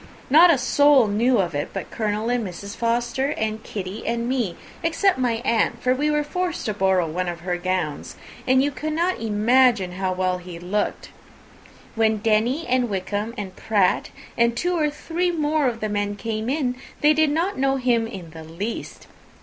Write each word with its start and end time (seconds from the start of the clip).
Not 0.31 0.49
a 0.49 0.57
soul 0.57 1.05
knew 1.05 1.37
of 1.37 1.53
it, 1.53 1.69
but 1.73 1.91
Colonel 1.91 2.27
and 2.31 2.43
Mrs. 2.43 2.75
Forster, 2.75 3.33
and 3.37 3.61
Kitty 3.61 4.03
and 4.07 4.27
me, 4.27 4.57
except 4.81 5.19
my 5.19 5.33
aunt, 5.45 5.79
for 5.79 5.93
we 5.93 6.09
were 6.09 6.23
forced 6.23 6.65
to 6.65 6.73
borrow 6.73 7.05
one 7.07 7.29
of 7.29 7.41
her 7.41 7.55
gowns; 7.55 8.15
and 8.47 8.63
you 8.63 8.71
cannot 8.71 9.19
imagine 9.19 9.91
how 9.91 10.11
well 10.11 10.39
he 10.39 10.57
looked! 10.57 11.09
When 11.93 12.17
Denny, 12.17 12.65
and 12.67 12.89
Wickham, 12.89 13.35
and 13.37 13.55
Pratt, 13.55 14.09
and 14.35 14.57
two 14.57 14.73
or 14.75 14.89
three 14.89 15.29
more 15.29 15.67
of 15.67 15.81
the 15.81 15.87
men 15.89 16.15
came 16.15 16.49
in, 16.49 16.77
they 17.01 17.13
did 17.13 17.29
not 17.29 17.59
know 17.59 17.75
him 17.75 18.07
in 18.07 18.31
the 18.31 18.43
least. 18.43 19.05